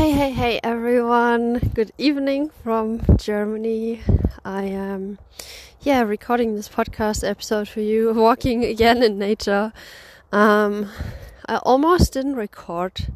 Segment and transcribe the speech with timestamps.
[0.00, 1.58] Hey, hey, hey, everyone.
[1.74, 4.00] Good evening from Germany.
[4.42, 5.18] I am,
[5.82, 9.74] yeah, recording this podcast episode for you, walking again in nature.
[10.32, 10.88] Um,
[11.46, 13.14] I almost didn't record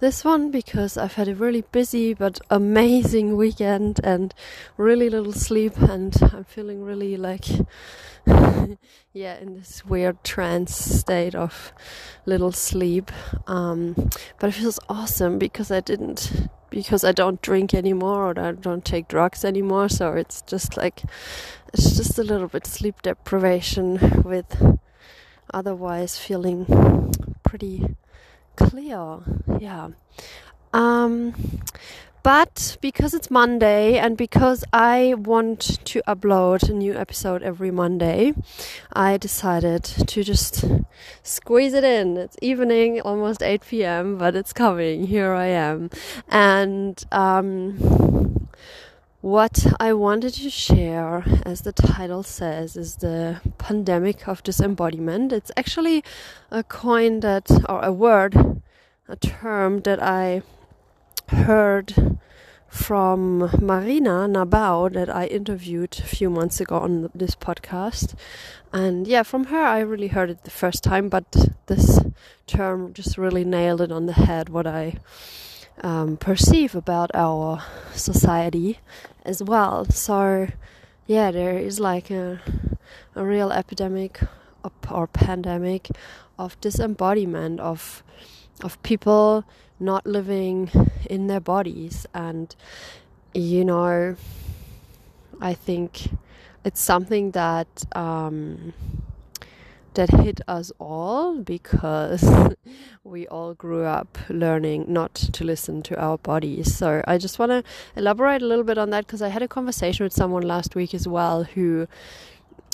[0.00, 4.34] this one because I've had a really busy but amazing weekend and
[4.78, 7.46] really little sleep, and I'm feeling really like,
[8.26, 11.72] yeah, in this weird trance state of
[12.24, 13.12] little sleep.
[13.46, 13.94] Um,
[14.38, 18.84] but it feels awesome because I didn't, because I don't drink anymore or I don't
[18.84, 19.90] take drugs anymore.
[19.90, 21.02] So it's just like,
[21.74, 24.78] it's just a little bit sleep deprivation with
[25.52, 27.12] otherwise feeling
[27.42, 27.96] pretty
[28.68, 29.18] clear.
[29.58, 29.88] Yeah.
[30.72, 31.34] Um,
[32.22, 38.34] but because it's Monday and because I want to upload a new episode every Monday,
[38.92, 40.64] I decided to just
[41.22, 42.18] squeeze it in.
[42.18, 45.06] It's evening, almost 8 p.m., but it's coming.
[45.06, 45.88] Here I am.
[46.28, 48.48] And um,
[49.20, 55.32] what I wanted to share, as the title says, is the pandemic of disembodiment.
[55.32, 56.02] It's actually
[56.50, 58.62] a coin that, or a word,
[59.08, 60.42] a term that I
[61.28, 62.18] heard
[62.68, 68.14] from Marina Nabau that I interviewed a few months ago on this podcast.
[68.72, 72.00] And yeah, from her I really heard it the first time, but this
[72.46, 74.94] term just really nailed it on the head what I
[75.82, 77.62] um, perceive about our
[77.94, 78.80] society
[79.24, 79.84] as well.
[79.86, 80.48] So,
[81.06, 82.40] yeah, there is like a,
[83.14, 84.20] a real epidemic
[84.90, 85.88] or pandemic
[86.38, 88.02] of disembodiment of
[88.62, 89.44] of people
[89.78, 90.70] not living
[91.08, 92.54] in their bodies and
[93.32, 94.16] you know
[95.40, 96.10] i think
[96.64, 98.74] it's something that um,
[99.94, 102.24] that hit us all because
[103.04, 106.74] we all grew up learning not to listen to our bodies.
[106.74, 107.64] So I just want to
[107.96, 110.94] elaborate a little bit on that because I had a conversation with someone last week
[110.94, 111.86] as well who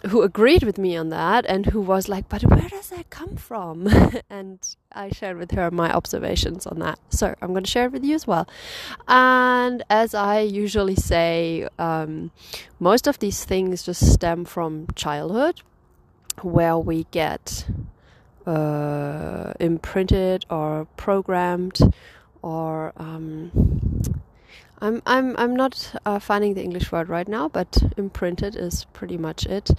[0.09, 3.35] who agreed with me on that and who was like, but where does that come
[3.35, 3.89] from?
[4.31, 6.99] and I shared with her my observations on that.
[7.09, 8.47] So I'm going to share it with you as well.
[9.09, 12.31] And as I usually say, um,
[12.79, 15.63] most of these things just stem from childhood
[16.43, 17.67] where we get
[18.47, 21.79] uh, imprinted or programmed
[22.43, 23.51] or um,
[24.81, 29.17] I'm I'm I'm not uh, finding the English word right now, but imprinted is pretty
[29.17, 29.71] much it.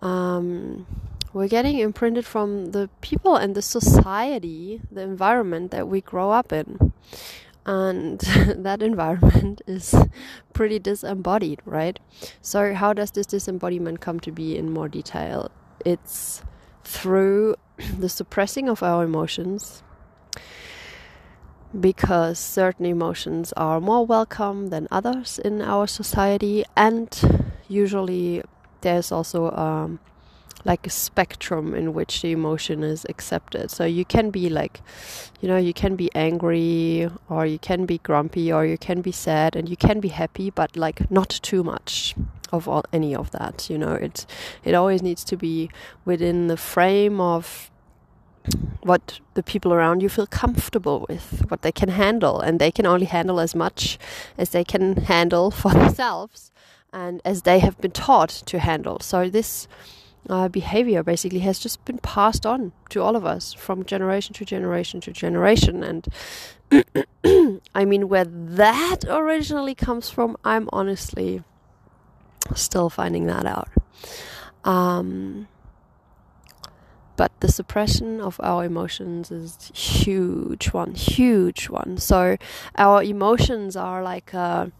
[0.00, 0.86] Um,
[1.32, 6.52] we're getting imprinted from the people and the society, the environment that we grow up
[6.52, 6.92] in.
[7.64, 8.18] And
[8.56, 9.94] that environment is
[10.52, 11.98] pretty disembodied, right?
[12.40, 15.50] So, how does this disembodiment come to be in more detail?
[15.84, 16.42] It's
[16.84, 17.56] through
[17.98, 19.82] the suppressing of our emotions
[21.78, 28.42] because certain emotions are more welcome than others in our society and usually
[28.82, 29.98] there's also um,
[30.64, 34.80] like a spectrum in which the emotion is accepted so you can be like
[35.40, 39.12] you know you can be angry or you can be grumpy or you can be
[39.12, 42.14] sad and you can be happy but like not too much
[42.52, 43.68] of all, any of that.
[43.68, 44.26] You know, it
[44.62, 45.70] it always needs to be
[46.04, 47.70] within the frame of
[48.82, 52.86] what the people around you feel comfortable with, what they can handle, and they can
[52.86, 53.98] only handle as much
[54.36, 56.50] as they can handle for themselves
[56.92, 59.00] and as they have been taught to handle.
[59.00, 59.66] So this
[60.28, 64.44] uh, behavior basically has just been passed on to all of us from generation to
[64.44, 65.82] generation to generation.
[65.82, 66.06] And
[67.74, 71.42] I mean, where that originally comes from, I'm honestly
[72.54, 73.68] Still finding that out.
[74.64, 75.48] Um,
[77.16, 81.98] but the suppression of our emotions is huge one, huge one.
[81.98, 82.36] So
[82.76, 84.72] our emotions are like a,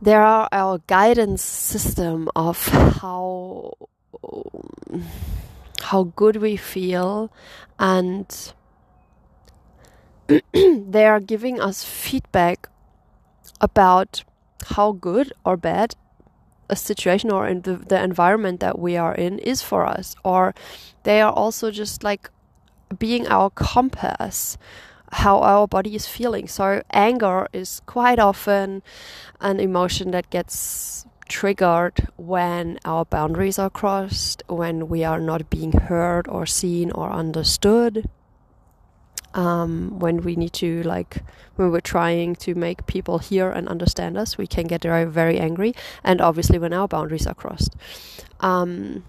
[0.00, 3.74] they are our guidance system of how
[5.82, 7.30] how good we feel
[7.78, 8.52] and
[10.52, 12.68] they are giving us feedback
[13.60, 14.24] about
[14.66, 15.94] how good or bad
[16.70, 20.16] a situation or in the, the environment that we are in is for us.
[20.24, 20.54] Or
[21.02, 22.30] they are also just like
[22.98, 24.56] being our compass
[25.12, 26.48] how our body is feeling.
[26.48, 28.82] So anger is quite often
[29.40, 35.72] an emotion that gets triggered when our boundaries are crossed when we are not being
[35.72, 38.08] heard or seen or understood
[39.34, 41.24] um, when we need to like
[41.56, 45.36] when we're trying to make people hear and understand us we can get very very
[45.40, 47.74] angry and obviously when our boundaries are crossed
[48.38, 49.04] um,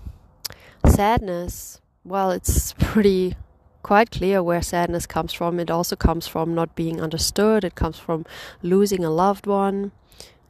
[0.83, 3.35] sadness well it's pretty
[3.83, 5.59] quite clear where sadness comes from.
[5.59, 7.63] It also comes from not being understood.
[7.63, 8.25] It comes from
[8.63, 9.91] losing a loved one.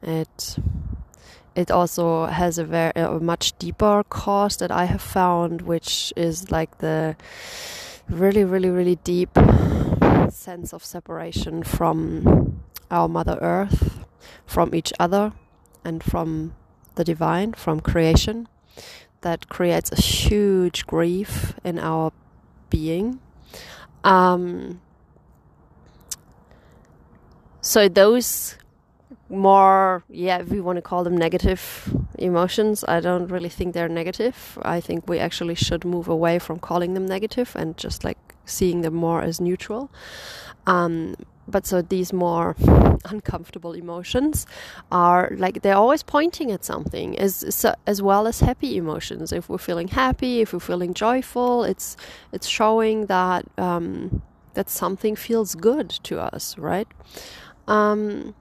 [0.02, 0.56] It
[1.56, 6.50] it also has a very a much deeper cause that I have found, which is
[6.50, 7.16] like the
[8.10, 9.30] really, really, really deep
[10.28, 12.60] sense of separation from
[12.90, 14.04] our Mother Earth,
[14.44, 15.32] from each other,
[15.82, 16.54] and from
[16.94, 18.48] the divine, from creation.
[19.22, 22.12] That creates a huge grief in our
[22.68, 23.18] being.
[24.04, 24.82] Um,
[27.62, 28.56] so those
[29.28, 33.88] more yeah if we want to call them negative emotions i don't really think they're
[33.88, 34.58] negative.
[34.62, 38.82] I think we actually should move away from calling them negative and just like seeing
[38.82, 39.90] them more as neutral.
[40.66, 41.16] Um,
[41.48, 42.56] but so these more
[43.04, 44.46] uncomfortable emotions
[44.90, 49.32] are like they're always pointing at something as as well as happy emotions.
[49.32, 51.96] If we're feeling happy if we're feeling joyful it's
[52.32, 54.22] it's showing that um,
[54.54, 56.88] that something feels good to us right?
[57.68, 58.34] Um,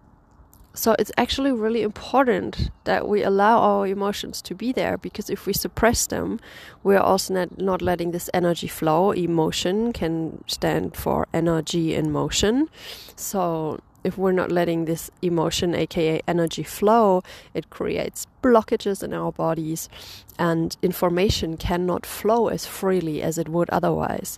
[0.76, 5.46] so it's actually really important that we allow our emotions to be there because if
[5.46, 6.40] we suppress them,
[6.84, 9.12] we're also not, not letting this energy flow.
[9.12, 12.70] Emotion can stand for energy in motion.
[13.16, 17.24] So if we're not letting this emotion, aka energy, flow,
[17.54, 19.90] it creates blockages in our bodies
[20.38, 24.38] and information cannot flow as freely as it would otherwise.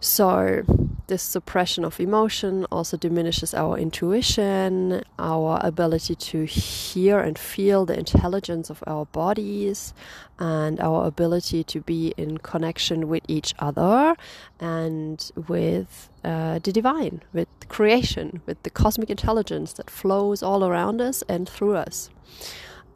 [0.00, 0.62] So,
[1.06, 7.98] this suppression of emotion also diminishes our intuition, our ability to hear and feel the
[7.98, 9.94] intelligence of our bodies,
[10.38, 14.16] and our ability to be in connection with each other
[14.60, 21.00] and with uh, the divine, with creation, with the cosmic intelligence that flows all around
[21.00, 22.10] us and through us.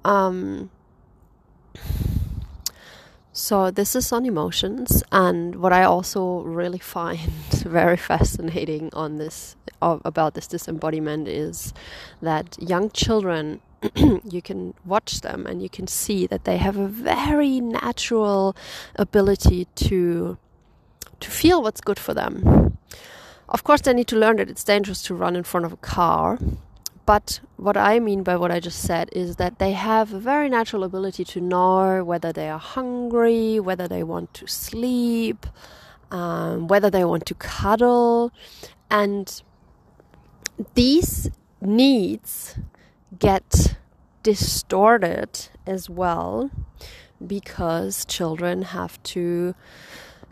[0.04, 0.70] Um,
[3.32, 7.20] so this is on emotions, and what I also really find
[7.64, 11.72] very fascinating on this about this disembodiment is
[12.20, 13.60] that young children
[14.28, 18.54] you can watch them and you can see that they have a very natural
[18.96, 20.36] ability to
[21.20, 22.78] to feel what's good for them.
[23.48, 25.76] Of course, they need to learn that it's dangerous to run in front of a
[25.76, 26.38] car
[27.06, 30.48] but what I mean by what I just said is that they have a very
[30.48, 35.46] natural ability to know whether they are hungry, whether they want to sleep,
[36.10, 38.32] um, whether they want to cuddle.
[38.90, 39.42] And
[40.74, 41.30] these
[41.60, 42.58] needs
[43.18, 43.76] get
[44.22, 46.50] distorted as well
[47.26, 49.54] because children have to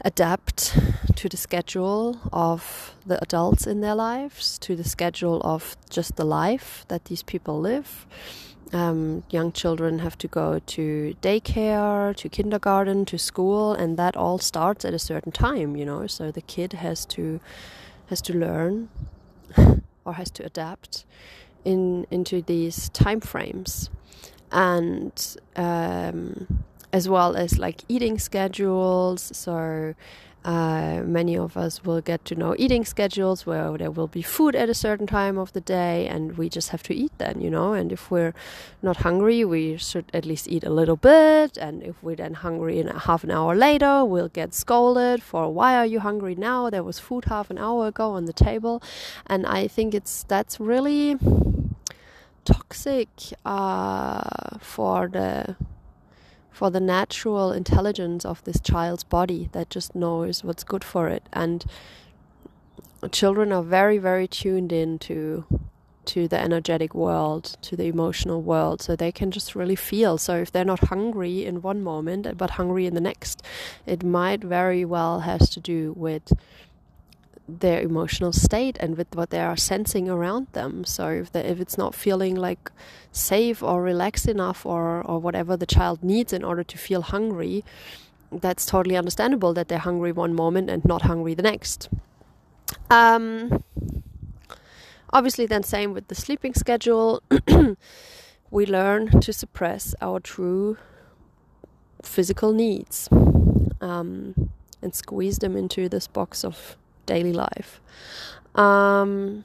[0.05, 0.79] adapt
[1.17, 6.25] to the schedule of the adults in their lives, to the schedule of just the
[6.25, 8.07] life that these people live.
[8.73, 14.39] Um, young children have to go to daycare, to kindergarten, to school, and that all
[14.39, 16.07] starts at a certain time, you know.
[16.07, 17.41] So the kid has to
[18.07, 18.89] has to learn
[20.05, 21.07] or has to adapt
[21.65, 23.89] in into these time frames,
[24.53, 29.31] and um, as well as like eating schedules.
[29.35, 29.95] So
[30.45, 34.55] uh, many of us will get to know eating schedules where there will be food
[34.55, 37.51] at a certain time of the day, and we just have to eat then, you
[37.51, 37.73] know.
[37.73, 38.33] And if we're
[38.81, 41.59] not hungry, we should at least eat a little bit.
[41.59, 45.77] And if we're then hungry in half an hour later, we'll get scolded for why
[45.77, 46.71] are you hungry now?
[46.71, 48.83] There was food half an hour ago on the table,
[49.27, 51.19] and I think it's that's really
[52.45, 53.09] toxic
[53.45, 55.57] uh, for the
[56.59, 61.23] for the natural intelligence of this child's body that just knows what's good for it.
[61.33, 61.65] And
[63.13, 65.45] children are very very tuned in to
[66.05, 70.19] to the energetic world to the emotional world so they can just really feel.
[70.19, 73.41] So if they're not hungry in one moment but hungry in the next
[73.87, 76.33] it might very well has to do with
[77.49, 80.85] their emotional state and with what they are sensing around them.
[80.85, 82.71] So if the, if it's not feeling like
[83.11, 87.65] safe or relaxed enough or or whatever the child needs in order to feel hungry,
[88.31, 91.89] that's totally understandable that they're hungry one moment and not hungry the next.
[92.91, 93.65] Um,
[95.11, 97.23] obviously, then same with the sleeping schedule.
[98.51, 100.77] we learn to suppress our true
[102.03, 103.09] physical needs
[103.81, 104.51] um,
[104.83, 106.77] and squeeze them into this box of
[107.09, 107.81] daily life.
[108.55, 109.45] Um,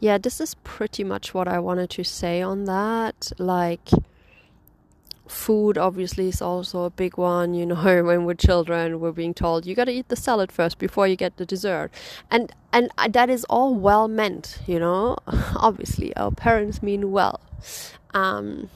[0.00, 3.32] yeah, this is pretty much what I wanted to say on that.
[3.38, 3.90] Like,
[5.28, 7.54] food obviously is also a big one.
[7.54, 10.78] You know, when we're children, we're being told you got to eat the salad first
[10.78, 11.90] before you get the dessert,
[12.30, 14.58] and and that is all well meant.
[14.66, 15.16] You know,
[15.56, 17.40] obviously our parents mean well,
[18.14, 18.70] um,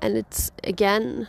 [0.00, 1.28] and it's again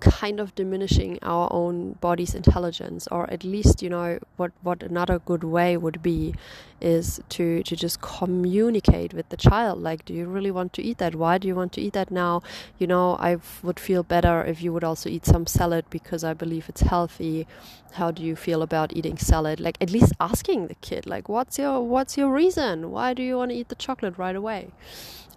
[0.00, 5.18] kind of diminishing our own body's intelligence or at least you know what what another
[5.18, 6.34] good way would be
[6.80, 9.80] is to to just communicate with the child.
[9.82, 11.14] Like do you really want to eat that?
[11.14, 12.42] Why do you want to eat that now?
[12.78, 16.32] You know i would feel better if you would also eat some salad because i
[16.34, 17.46] believe it's healthy.
[17.92, 19.60] How do you feel about eating salad?
[19.60, 22.90] Like at least asking the kid like what's your what's your reason?
[22.90, 24.70] Why do you want to eat the chocolate right away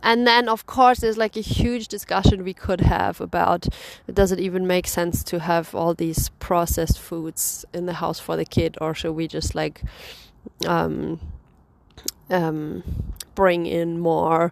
[0.04, 3.68] and then, of course, there's like a huge discussion we could have about
[4.14, 8.36] does it even make sense to have all these processed foods in the house for
[8.36, 9.82] the kid, or should we just like
[10.68, 11.22] um,
[12.30, 12.84] um,
[13.34, 14.52] bring in more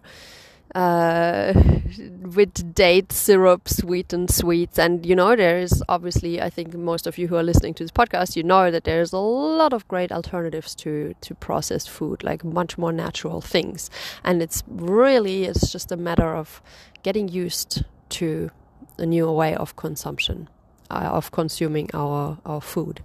[0.74, 1.52] uh,
[2.34, 4.78] with date syrup sweet and sweets.
[4.78, 7.84] And you know there is obviously i think most of you who are listening to
[7.84, 12.22] this podcast you know that there's a lot of great alternatives to to processed food
[12.24, 13.90] like much more natural things.
[14.24, 16.62] And it's really it's just a matter of
[17.02, 18.50] getting used to
[18.98, 20.48] a new way of consumption
[20.90, 23.02] uh, of consuming our our food.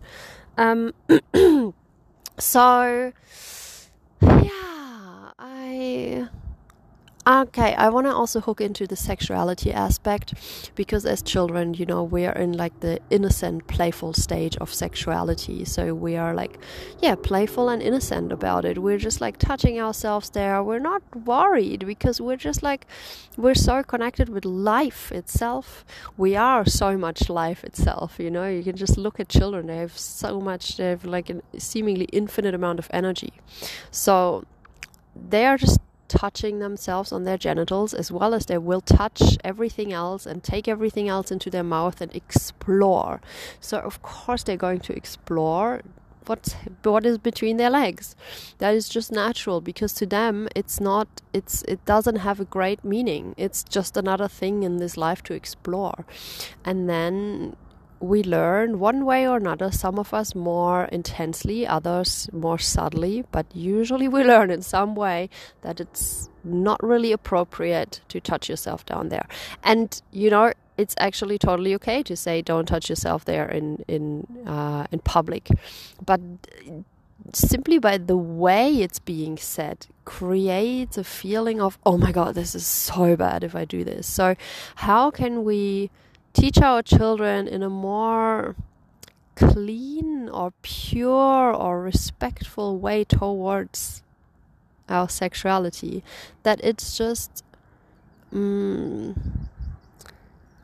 [0.57, 0.93] Um,
[2.39, 3.13] so
[4.21, 6.27] yeah i
[7.27, 10.33] Okay, I want to also hook into the sexuality aspect
[10.75, 15.65] because as children, you know, we are in like the innocent, playful stage of sexuality.
[15.65, 16.57] So we are like,
[17.01, 18.77] yeah, playful and innocent about it.
[18.77, 20.63] We're just like touching ourselves there.
[20.63, 22.87] We're not worried because we're just like,
[23.35, 25.83] we're so connected with life itself.
[26.15, 28.47] We are so much life itself, you know.
[28.47, 32.05] You can just look at children, they have so much, they have like a seemingly
[32.05, 33.33] infinite amount of energy.
[33.91, 34.45] So
[35.13, 39.93] they are just touching themselves on their genitals as well as they will touch everything
[39.93, 43.21] else and take everything else into their mouth and explore.
[43.59, 45.81] So of course they're going to explore
[46.27, 48.15] what what is between their legs.
[48.57, 52.83] That is just natural because to them it's not it's it doesn't have a great
[52.83, 53.33] meaning.
[53.37, 56.05] It's just another thing in this life to explore.
[56.65, 57.55] And then
[57.99, 63.45] we learn one way or another, some of us more intensely, others more subtly, but
[63.53, 65.29] usually we learn in some way
[65.61, 69.27] that it's not really appropriate to touch yourself down there.
[69.63, 74.27] And you know, it's actually totally okay to say don't touch yourself there in in
[74.45, 75.49] uh, in public,
[76.05, 76.21] but
[77.33, 82.55] simply by the way it's being said creates a feeling of oh my god this
[82.55, 84.35] is so bad if i do this so
[84.75, 85.89] how can we
[86.37, 88.55] teach our children in a more
[89.35, 94.03] clean or pure or respectful way towards
[94.89, 96.03] our sexuality
[96.43, 97.43] that it's just
[98.33, 99.47] um,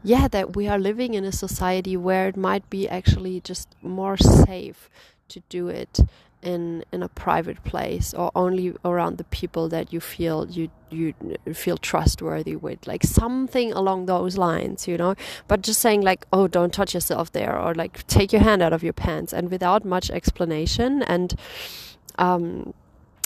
[0.03, 4.18] yeah that we are living in a society where it might be actually just more
[4.18, 4.89] safe
[5.30, 6.00] to do it
[6.42, 11.13] in in a private place or only around the people that you feel you you
[11.53, 15.15] feel trustworthy with like something along those lines you know
[15.48, 18.74] but just saying like oh don't touch yourself there or like take your hand out
[18.74, 21.36] of your pants and without much explanation and
[22.20, 22.74] um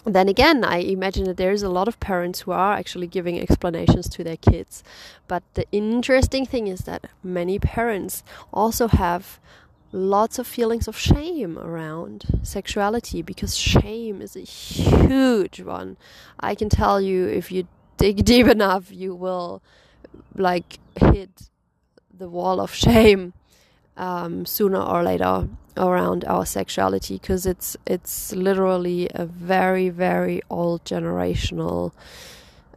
[0.06, 3.42] then again, I imagine that there is a lot of parents who are actually giving
[3.42, 4.82] explanations to their kids.
[5.27, 8.24] But the interesting thing is that many parents
[8.54, 9.38] also have
[9.98, 15.98] lots of feelings of shame around sexuality because shame is a huge one.
[16.39, 19.62] I can tell you if you dig deep enough, you will
[20.36, 21.50] like hit
[22.13, 23.34] the wall of shame
[23.98, 30.84] um, sooner or later around our sexuality because it's it's literally a very very old
[30.86, 31.92] generational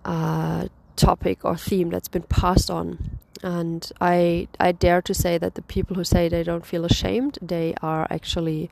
[0.04, 0.66] uh,
[1.00, 5.62] topic or theme that's been passed on and I I dare to say that the
[5.62, 8.70] people who say they don't feel ashamed, they are actually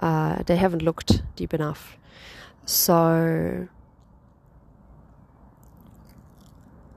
[0.00, 1.98] uh, they haven't looked deep enough.
[2.64, 3.68] So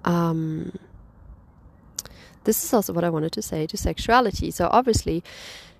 [0.05, 0.77] um,
[2.45, 4.51] this is also what I wanted to say to sexuality.
[4.51, 5.23] So obviously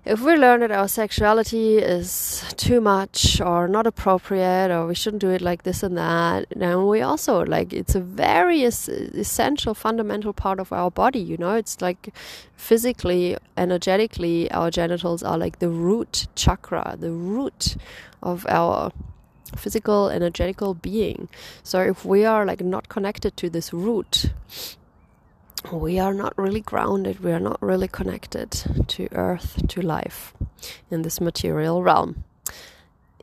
[0.05, 5.21] if we learn that our sexuality is too much or not appropriate or we shouldn't
[5.21, 9.73] do it like this and that then we also like it's a very es- essential
[9.73, 11.53] fundamental part of our body you know?
[11.55, 12.13] It's like
[12.55, 17.75] physically energetically our genitals are like the root chakra the root
[18.23, 18.91] of our
[19.55, 21.27] physical energetical being.
[21.63, 24.31] So if we are like not connected to this root
[25.71, 28.51] we are not really grounded, we are not really connected
[28.87, 30.33] to earth, to life
[30.89, 32.23] in this material realm.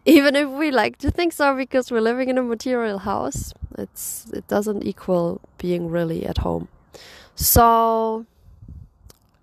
[0.04, 4.26] Even if we like to think so because we're living in a material house, it's
[4.32, 6.68] it doesn't equal being really at home.
[7.34, 8.26] So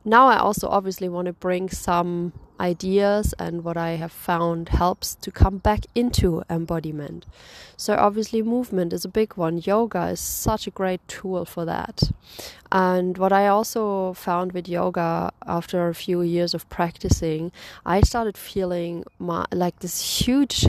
[0.06, 5.16] now I also obviously want to bring some ideas and what I have found helps
[5.16, 7.26] to come back into embodiment.
[7.78, 9.58] So, obviously, movement is a big one.
[9.64, 12.04] Yoga is such a great tool for that.
[12.72, 17.52] And what I also found with yoga after a few years of practicing,
[17.86, 20.68] I started feeling my, like this huge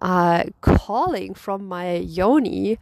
[0.00, 2.78] uh, calling from my yoni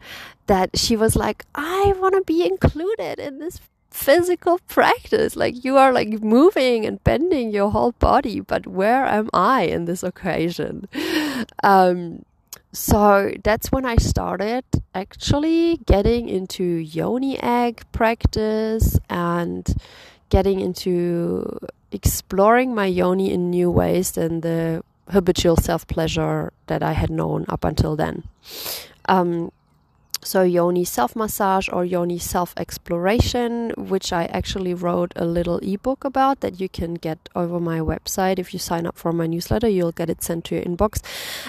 [0.47, 5.35] that she was like, I want to be included in this physical practice.
[5.35, 9.85] Like you are like moving and bending your whole body, but where am I in
[9.85, 10.87] this occasion?
[11.63, 12.25] Um,
[12.73, 14.63] so that's when I started
[14.93, 19.65] actually getting into yoni egg practice and
[20.29, 21.59] getting into
[21.91, 27.45] exploring my yoni in new ways than the habitual self pleasure that I had known
[27.47, 28.23] up until then.
[29.07, 29.51] Um,
[30.23, 36.03] so yoni self massage or yoni self exploration which i actually wrote a little ebook
[36.03, 38.39] about that you can get over my website.
[38.39, 41.01] If you sign up for my newsletter you'll get it sent to your inbox.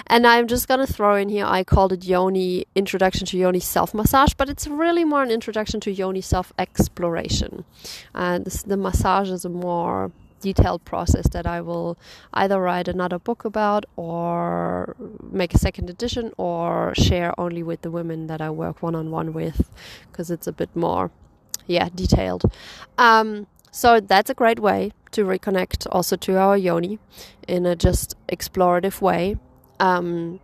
[0.07, 3.59] And i'm just going to throw in here i called it yoni introduction to yoni
[3.59, 7.65] self massage but it's really more an introduction to yoni self exploration
[8.13, 11.97] and uh, the massage is a more detailed process that I will
[12.33, 14.95] either write another book about or
[15.31, 19.11] make a second edition or share only with the women that I work one on
[19.11, 19.69] one with
[20.11, 21.11] because it's a bit more,
[21.67, 22.43] yeah, detailed.
[22.97, 26.99] Um, so that's a great way to reconnect also to our yoni
[27.47, 29.37] in a just explorative way.
[29.79, 30.39] Um,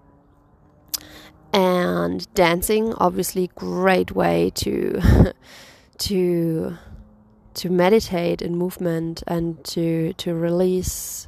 [1.53, 5.33] and dancing, obviously, great way to
[5.97, 6.77] to
[7.55, 11.27] to meditate in movement and to to release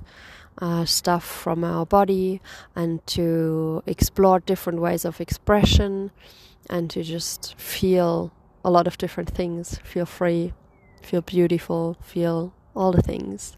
[0.59, 2.41] uh, stuff from our body
[2.75, 6.11] and to explore different ways of expression
[6.69, 8.31] and to just feel
[8.65, 10.53] a lot of different things feel free
[11.01, 13.57] feel beautiful feel all the things.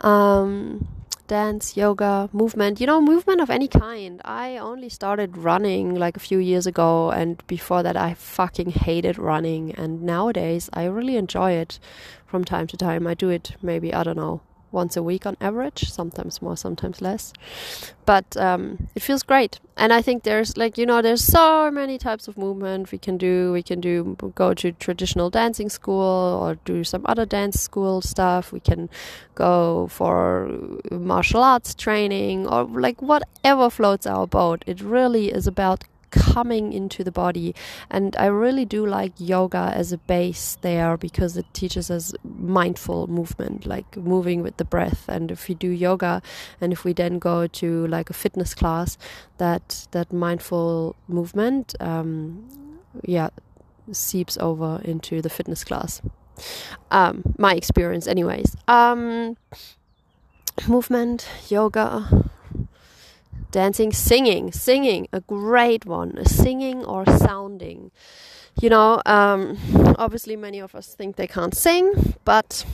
[0.00, 0.86] Um,
[1.30, 4.20] dance, yoga, movement, you know, movement of any kind.
[4.24, 9.16] I only started running like a few years ago, and before that, I fucking hated
[9.16, 9.70] running.
[9.76, 11.78] And nowadays, I really enjoy it
[12.26, 13.06] from time to time.
[13.06, 14.40] I do it maybe, I don't know,
[14.72, 17.32] once a week on average, sometimes more, sometimes less.
[18.06, 21.98] But um, it feels great, and I think there's like you know there's so many
[21.98, 23.52] types of movement we can do.
[23.52, 28.52] We can do go to traditional dancing school or do some other dance school stuff.
[28.52, 28.88] We can
[29.34, 30.50] go for
[30.90, 34.64] martial arts training or like whatever floats our boat.
[34.66, 37.54] It really is about coming into the body.
[37.90, 43.06] And I really do like yoga as a base there because it teaches us mindful
[43.06, 45.08] movement, like moving with the breath.
[45.08, 46.22] And if we do yoga
[46.60, 48.98] and if we then go to like a fitness class,
[49.38, 52.48] that that mindful movement, um,
[53.04, 53.30] yeah,
[53.92, 56.00] seeps over into the fitness class.
[56.90, 58.56] Um, my experience, anyways.
[58.66, 59.36] Um,
[60.66, 62.30] movement, yoga,
[63.50, 67.90] dancing, singing, singing, a great one, singing or sounding.
[68.60, 69.58] You know, um,
[69.98, 72.64] obviously, many of us think they can't sing, but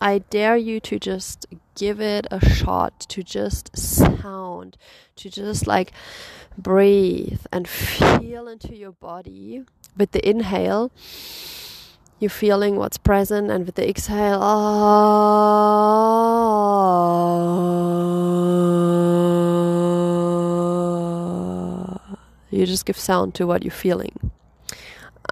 [0.00, 4.76] I dare you to just give it a shot, to just sound,
[5.16, 5.92] to just like
[6.58, 9.64] breathe and feel into your body
[9.96, 10.90] with the inhale
[12.18, 14.56] you're feeling what's present and with the exhale ah,
[22.56, 24.30] you just give sound to what you're feeling.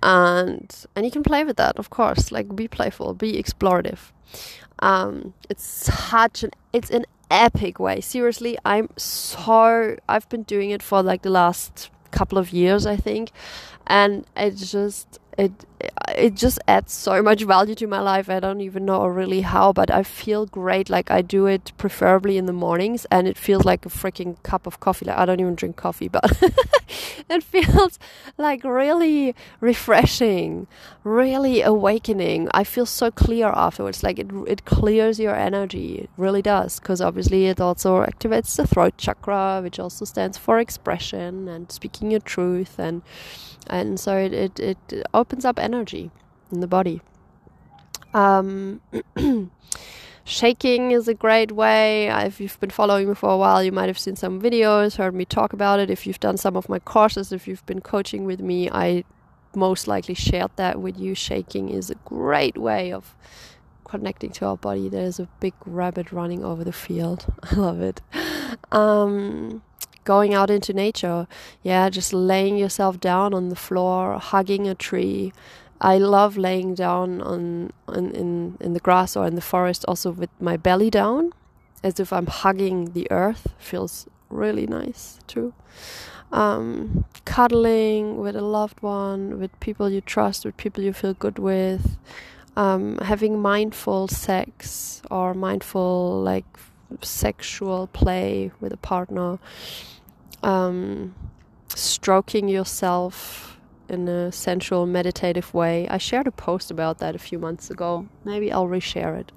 [0.03, 2.31] And and you can play with that of course.
[2.33, 4.13] Like be playful be explorative.
[4.81, 8.01] Um, it's such an it's an epic way.
[8.01, 12.97] Seriously i'm so i've been doing it for like the last couple of years i
[12.97, 13.31] think.
[13.87, 15.53] And it just it
[16.17, 18.29] it just adds so much value to my life.
[18.29, 20.89] I don't even know really how, but I feel great.
[20.91, 24.67] Like I do it preferably in the mornings, and it feels like a freaking cup
[24.67, 25.07] of coffee.
[25.07, 26.25] Like I don't even drink coffee, but
[27.29, 27.99] it feels
[28.39, 30.67] like really refreshing,
[31.03, 32.49] really awakening.
[32.55, 34.03] I feel so clear afterwards.
[34.03, 35.97] Like it it clears your energy.
[35.97, 40.59] It really does, because obviously it also activates the throat chakra, which also stands for
[40.59, 43.03] expression and speaking your truth and
[43.67, 45.74] and so it, it, it opens up energy
[46.53, 47.01] in the body.
[48.13, 48.81] Um,
[50.25, 52.09] shaking is a great way.
[52.09, 55.15] If you've been following me for a while, you might have seen some videos, heard
[55.15, 55.91] me talk about it.
[55.91, 59.05] If you've done some of my courses, if you've been coaching with me, I
[59.55, 61.15] most likely shared that with you.
[61.15, 63.17] Shaking is a great way of
[63.85, 64.89] connecting to our body.
[64.89, 67.27] There's a big rabbit running over the field.
[67.43, 68.01] I love it.
[68.73, 69.63] Um,
[70.05, 71.27] going out into nature.
[71.63, 75.33] Yeah, just laying yourself down on the floor, hugging a tree,
[75.85, 80.31] I love laying down on, in in the grass or in the forest, also with
[80.41, 81.33] my belly down,
[81.83, 83.49] as if I'm hugging the earth.
[83.59, 85.53] Feels really nice too.
[86.33, 91.39] Um, cuddling with a loved one, with people you trust, with people you feel good
[91.39, 91.99] with.
[92.57, 96.47] Um, having mindful sex or mindful like
[97.03, 99.39] sexual play with a partner.
[100.43, 101.15] Um,
[101.69, 103.54] stroking yourself
[103.89, 105.89] in a sensual meditative way.
[105.89, 108.07] I shared a post about that a few months ago.
[108.25, 109.33] Maybe I'll reshare it.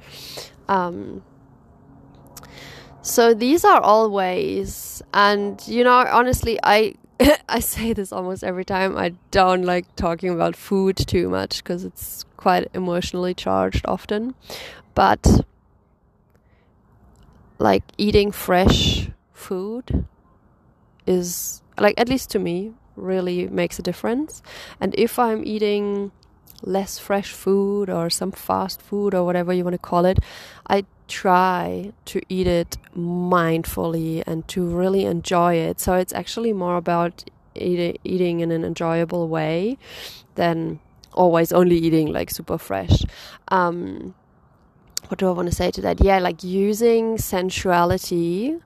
[0.68, 1.24] Um,
[3.02, 6.96] so these are all ways, and you know, honestly, I
[7.50, 8.98] I say this almost every time.
[8.98, 14.36] I don't like talking about food too much because it's quite emotionally charged often,
[14.94, 15.46] but
[17.60, 20.06] like eating fresh food
[21.06, 24.42] is like at least to me really makes a difference.
[24.82, 26.12] And if i'm eating
[26.64, 30.18] less fresh food or some fast food or whatever you want to call it
[30.66, 35.80] i try to eat it mindfully and to really enjoy it.
[35.80, 37.24] So it's actually more about
[37.56, 39.78] eat eating in an enjoyable way
[40.36, 40.80] than
[41.14, 43.04] always only eating like super fresh.
[43.48, 44.14] Um,
[45.08, 46.02] what do i want to say to that?
[46.02, 48.60] Yeah like using sensuality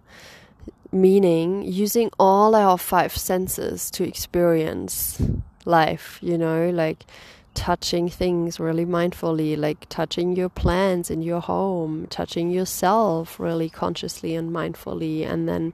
[0.91, 5.21] meaning using all our five senses to experience
[5.65, 7.06] life, you know, like
[7.54, 14.36] touching things really mindfully, like touching your plants in your home, touching yourself really consciously
[14.36, 15.73] and mindfully, and then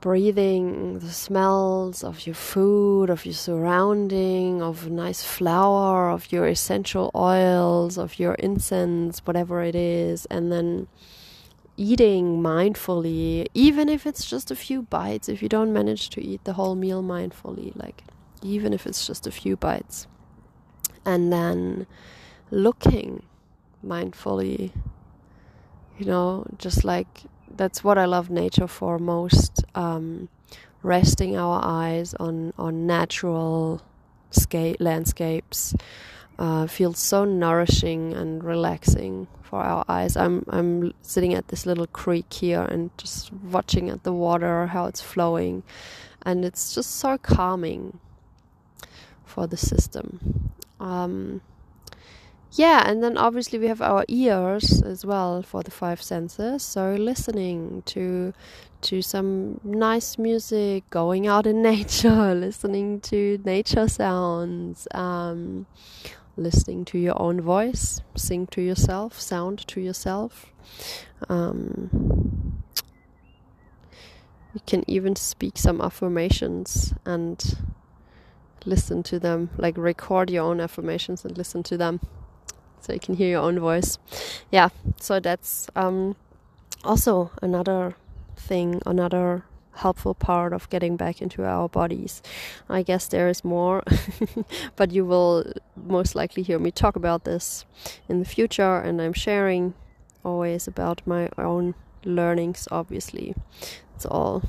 [0.00, 6.46] breathing the smells of your food, of your surrounding, of a nice flower, of your
[6.46, 10.86] essential oils, of your incense, whatever it is, and then
[11.80, 16.44] eating mindfully, even if it's just a few bites, if you don't manage to eat
[16.44, 18.04] the whole meal mindfully, like
[18.42, 20.06] even if it's just a few bites.
[21.06, 21.86] And then
[22.50, 23.22] looking
[23.82, 24.72] mindfully,
[25.98, 27.22] you know, just like
[27.56, 29.64] that's what I love nature for most.
[29.74, 30.28] Um,
[30.82, 33.80] resting our eyes on, on natural
[34.30, 35.74] scape landscapes
[36.40, 40.16] uh, feels so nourishing and relaxing for our eyes.
[40.16, 44.86] I'm I'm sitting at this little creek here and just watching at the water how
[44.86, 45.62] it's flowing,
[46.22, 48.00] and it's just so calming
[49.24, 50.50] for the system.
[50.80, 51.42] Um,
[52.52, 56.62] yeah, and then obviously we have our ears as well for the five senses.
[56.62, 58.32] So listening to
[58.80, 64.88] to some nice music, going out in nature, listening to nature sounds.
[64.94, 65.66] Um,
[66.36, 70.46] listening to your own voice, sing to yourself, sound to yourself.
[71.28, 72.62] Um,
[74.54, 77.58] you can even speak some affirmations and
[78.64, 82.00] listen to them, like record your own affirmations and listen to them
[82.80, 83.98] so you can hear your own voice.
[84.50, 86.16] Yeah, so that's um,
[86.84, 87.94] also another
[88.36, 89.44] thing, another
[89.80, 92.22] helpful part of getting back into our bodies.
[92.68, 93.82] I guess there is more,
[94.76, 97.64] but you will most likely hear me talk about this
[98.08, 99.74] in the future, and I'm sharing
[100.24, 103.34] always about my own learnings, obviously.
[103.94, 104.42] It's all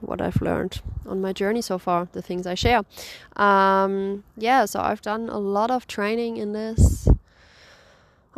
[0.00, 2.82] what I've learned on my journey so far, the things I share.
[3.36, 7.08] Um, yeah, so I've done a lot of training in this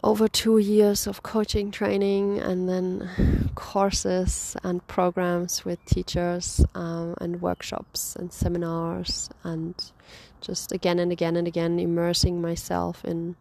[0.03, 7.43] over two years of coaching training and then courses and programs with teachers um, and
[7.43, 9.93] workshops and seminars and
[10.41, 13.37] just again and again and again immersing myself in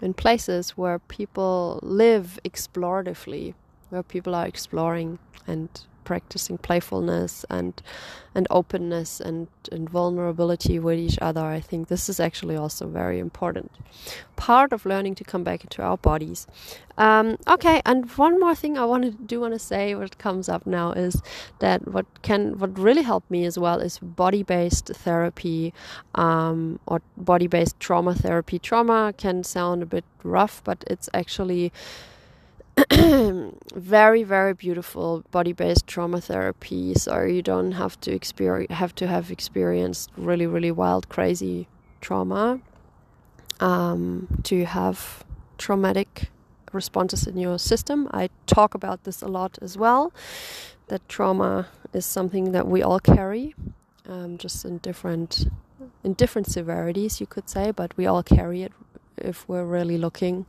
[0.00, 3.54] in places where people live exploratively
[3.90, 5.68] where people are exploring and
[6.06, 7.82] practicing playfulness and
[8.36, 11.40] and openness and, and vulnerability with each other.
[11.40, 13.72] I think this is actually also very important.
[14.36, 16.46] Part of learning to come back into our bodies.
[16.98, 20.50] Um, okay, and one more thing I want to do want to say what comes
[20.50, 21.22] up now is
[21.60, 25.72] that what can what really helped me as well is body based therapy
[26.14, 28.58] um, or body based trauma therapy.
[28.58, 31.72] Trauma can sound a bit rough, but it's actually
[33.74, 39.30] very very beautiful body-based trauma therapy so you don't have to experience have to have
[39.30, 41.68] experienced really really wild crazy
[42.00, 42.60] trauma
[43.60, 45.24] um, to have
[45.58, 46.28] traumatic
[46.72, 48.08] responses in your system.
[48.12, 50.12] I talk about this a lot as well
[50.88, 53.54] that trauma is something that we all carry
[54.08, 55.46] um, just in different
[56.04, 58.72] in different severities you could say but we all carry it
[59.18, 60.46] if we're really looking.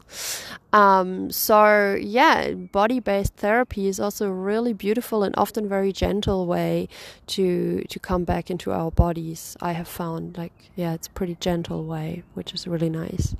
[0.73, 6.87] Um, so yeah, body-based therapy is also a really beautiful and often very gentle way
[7.27, 9.57] to to come back into our bodies.
[9.61, 13.35] I have found like yeah, it's a pretty gentle way, which is really nice.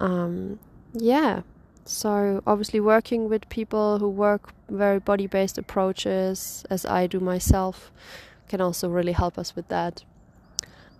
[0.00, 0.58] Um,
[0.92, 1.42] yeah.
[1.84, 7.92] So obviously working with people who work very body-based approaches as I do myself
[8.48, 10.04] can also really help us with that.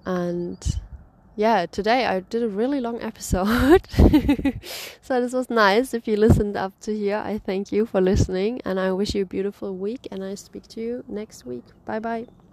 [0.04, 0.80] And
[1.36, 3.86] yeah, today I did a really long episode.
[5.02, 5.92] so this was nice.
[5.92, 9.22] If you listened up to here, I thank you for listening and I wish you
[9.22, 11.64] a beautiful week and I speak to you next week.
[11.84, 12.45] Bye bye.